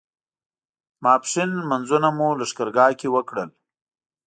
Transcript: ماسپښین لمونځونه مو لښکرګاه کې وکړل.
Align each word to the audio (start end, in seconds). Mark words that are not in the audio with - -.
ماسپښین 1.03 1.49
لمونځونه 1.61 2.07
مو 2.17 2.27
لښکرګاه 2.39 2.93
کې 2.99 3.07
وکړل. 3.15 3.49